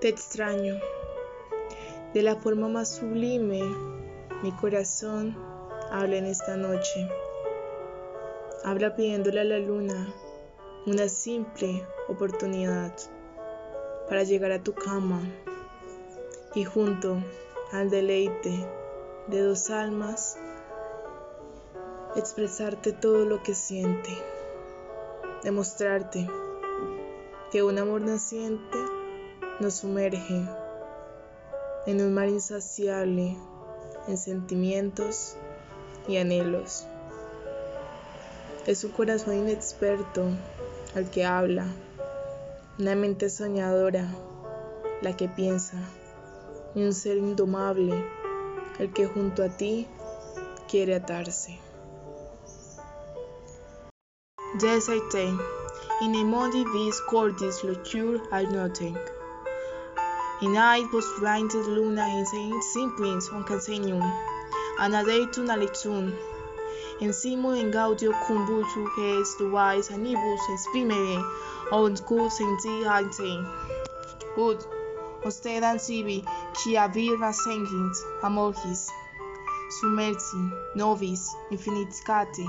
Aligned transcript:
Te 0.00 0.08
extraño. 0.08 0.76
De 2.14 2.22
la 2.22 2.36
forma 2.36 2.68
más 2.68 2.88
sublime, 2.88 3.60
mi 4.44 4.52
corazón 4.52 5.36
habla 5.90 6.18
en 6.18 6.26
esta 6.26 6.56
noche. 6.56 7.08
Habla 8.62 8.94
pidiéndole 8.94 9.40
a 9.40 9.44
la 9.44 9.58
luna 9.58 10.14
una 10.86 11.08
simple 11.08 11.84
oportunidad 12.06 12.94
para 14.08 14.22
llegar 14.22 14.52
a 14.52 14.62
tu 14.62 14.72
cama 14.72 15.20
y 16.54 16.62
junto 16.62 17.16
al 17.72 17.90
deleite 17.90 18.68
de 19.26 19.40
dos 19.40 19.68
almas 19.68 20.38
expresarte 22.14 22.92
todo 22.92 23.24
lo 23.24 23.42
que 23.42 23.54
siente, 23.54 24.10
demostrarte 25.42 26.28
que 27.50 27.64
un 27.64 27.78
amor 27.78 28.02
naciente 28.02 28.78
nos 29.60 29.74
sumerge 29.74 30.46
en 31.86 32.00
un 32.00 32.14
mar 32.14 32.28
insaciable 32.28 33.36
en 34.06 34.16
sentimientos 34.16 35.36
y 36.06 36.16
anhelos. 36.16 36.86
Es 38.66 38.84
un 38.84 38.92
corazón 38.92 39.36
inexperto 39.36 40.26
al 40.94 41.10
que 41.10 41.24
habla, 41.24 41.66
una 42.78 42.94
mente 42.94 43.30
soñadora 43.30 44.08
la 45.02 45.16
que 45.16 45.28
piensa, 45.28 45.76
un 46.74 46.92
ser 46.92 47.16
indomable 47.16 48.04
el 48.78 48.92
que 48.92 49.06
junto 49.06 49.42
a 49.42 49.48
ti 49.48 49.86
quiere 50.68 50.94
atarse. 50.94 51.58
Yes, 54.60 54.88
I. 54.88 55.00
In 56.00 56.14
a 56.14 56.24
money 56.24 56.64
vis 56.64 57.00
cordis 57.02 57.62
locure 57.64 58.20
al 58.30 58.50
nothing. 58.52 58.96
In 60.40 60.52
night 60.52 60.88
blinded 61.18 61.66
luna 61.66 62.06
in 62.06 62.24
saint 62.24 62.62
simplins 62.62 63.28
on 63.30 63.42
casenium. 63.42 64.02
Anadeitun 64.78 65.48
alitun. 65.50 66.16
En 67.00 67.12
simo 67.12 67.50
en 67.60 67.72
gaudio 67.72 68.12
cumbutu 68.24 68.86
hes 68.96 69.34
duais 69.38 69.90
anibus 69.90 70.42
esprimere 70.54 71.18
on 71.72 71.96
cul 71.96 72.30
senti 72.30 72.84
hainte. 72.84 73.30
Ud, 74.36 74.64
ostedan 75.24 75.80
sibi, 75.80 76.24
qui 76.54 76.76
avira 76.76 77.32
sengint, 77.32 77.96
amorgis, 78.22 78.88
sumersi, 79.80 80.42
novis, 80.76 81.34
infinitscate, 81.50 82.46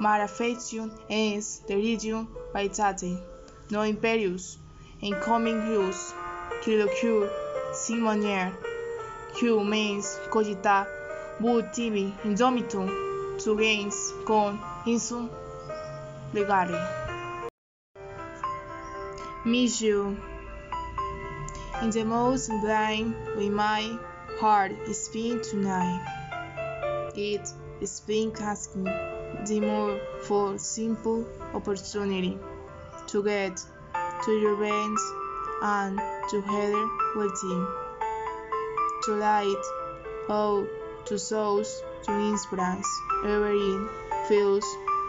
mara 0.00 0.26
fetium 0.26 0.90
es 1.08 1.62
deridium 1.68 2.26
vaitate, 2.52 3.12
no 3.70 3.82
imperius, 3.82 4.56
in 5.00 5.14
coming 5.20 5.60
rius, 5.60 6.12
quilocure, 6.62 7.30
simonier, 7.72 8.52
q 9.34 9.64
mens 9.64 10.18
cogita, 10.30 10.86
bud 11.40 11.72
tibi, 11.72 12.14
indomitum, 12.24 12.88
tu 13.38 13.56
gens 13.56 14.12
con 14.24 14.58
insum 14.86 15.28
legare. 16.32 16.78
Mijio. 19.44 20.16
In 21.82 21.90
the 21.90 22.04
most 22.04 22.48
blind 22.62 23.14
way 23.36 23.50
my 23.50 23.98
heart 24.40 24.72
is 24.88 25.10
being 25.12 25.42
tonight. 25.42 26.00
It 27.14 27.52
is 27.80 28.00
being 28.06 28.32
asking 28.40 28.84
the 29.46 29.60
more 29.60 30.00
for 30.22 30.56
simple 30.58 31.26
opportunity 31.52 32.38
to 33.08 33.22
get 33.22 33.60
to 34.24 34.32
your 34.32 34.56
veins 34.56 35.00
and 35.64 35.98
together 36.28 36.88
with 37.16 37.32
you. 37.42 37.66
To 39.04 39.14
light 39.14 39.64
out 40.28 40.68
to 41.06 41.18
souls 41.18 41.82
to 42.04 42.12
inspirance 42.12 42.86
ever 43.24 43.50
it 43.52 43.90
feels 44.28 44.64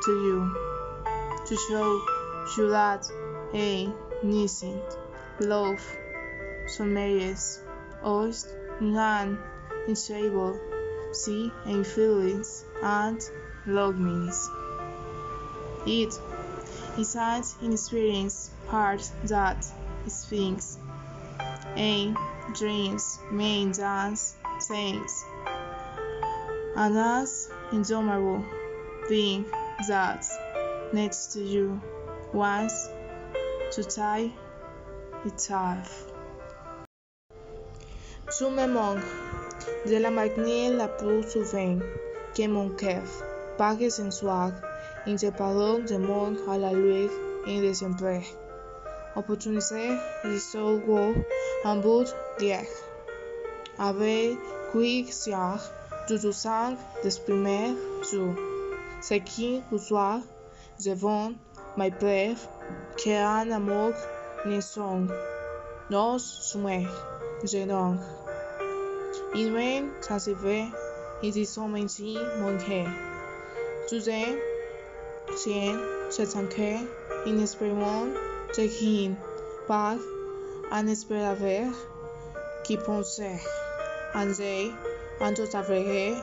to 0.05 0.11
you. 0.11 0.55
To 1.45 1.55
show 1.67 2.01
you 2.57 2.69
that 2.69 3.05
a 3.53 3.89
innocent 4.23 4.97
love 5.41 5.81
submerges 6.67 7.61
us 8.01 8.47
in 8.79 8.95
an 8.95 9.37
insatiable 9.87 10.57
sea 11.11 11.51
and 11.65 11.85
feelings 11.85 12.63
and 12.81 13.21
longings. 13.67 14.49
It 15.85 16.13
is 16.97 17.15
an 17.15 17.43
inexperienced 17.61 18.51
heart 18.67 19.03
that 19.25 19.65
speaks 20.07 20.77
and 21.75 22.15
dreams 22.53 23.19
main 23.31 23.71
dance 23.71 24.35
things 24.67 25.25
and 26.75 26.97
as 26.97 27.49
indomitable 27.71 28.43
being 29.09 29.45
that 29.87 30.25
next 30.93 31.33
to 31.33 31.41
you 31.41 31.81
wants 32.33 32.89
to 33.71 33.83
tie 33.83 34.31
it 35.25 35.51
off. 35.51 36.11
Tu 38.37 38.49
me 38.49 38.67
manques, 38.67 39.03
de 39.85 39.99
la 39.99 40.09
manière 40.09 40.73
la 40.73 40.87
plus 40.87 41.23
souvent 41.29 41.79
que 42.35 42.47
mon 42.47 42.69
cœur 42.69 43.03
pague 43.57 43.89
sensual, 43.89 44.53
interpellé 45.07 45.83
de 45.83 45.97
monde 45.97 46.37
à 46.49 46.57
la 46.57 46.73
lueur 46.73 47.09
et 47.47 47.61
des 47.61 47.83
opportuniser 49.15 49.89
le 50.23 50.37
second 50.39 51.13
en 51.63 51.77
bout 51.77 52.07
d'hier. 52.39 52.65
Avec 53.77 54.37
Quicksilver, 54.71 55.57
du 56.07 56.19
de 56.19 56.31
sang 56.31 56.75
d'exprimer 57.03 57.75
sur 58.03 58.35
ce 59.01 59.15
qui 59.15 59.61
soit 59.77 60.21
devant 60.83 61.31
mes 61.77 61.91
brèves 61.91 62.47
qu'un 62.97 63.51
amour 63.51 63.93
ne 64.45 64.61
sont. 64.61 65.07
Nos 65.89 66.17
sommes 66.17 66.87
gênants. 67.43 67.97
Il 69.35 69.51
m'aime 69.53 69.91
sans 70.01 70.27
et 70.27 70.71
ils 71.21 71.45
sont 71.45 71.73
ainsi 71.75 72.17
manqués. 72.39 72.85
Tiens, 73.87 74.35
je 76.09 76.23
t'inquiète, 76.23 76.87
inexprimable. 77.27 78.34
Tegin 78.55 79.17
Pag 79.67 79.99
An 80.71 80.87
Esperaver 80.87 81.73
Kiponse 82.63 83.37
Anzei 84.13 84.71
Antotavrehe 85.19 86.15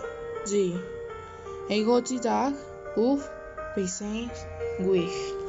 Di 0.48 0.72
Egotitag 1.68 2.54
Uf 2.96 3.28
Pisen 3.74 4.30
Guich 4.80 5.41